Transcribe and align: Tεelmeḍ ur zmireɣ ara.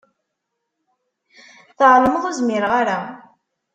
Tεelmeḍ 1.77 2.23
ur 2.29 2.33
zmireɣ 2.39 2.71
ara. 2.81 2.99